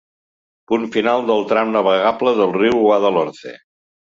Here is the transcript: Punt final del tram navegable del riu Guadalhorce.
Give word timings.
Punt 0.71 0.87
final 0.95 1.27
del 1.27 1.45
tram 1.53 1.75
navegable 1.75 2.35
del 2.41 2.57
riu 2.59 2.81
Guadalhorce. 2.89 3.55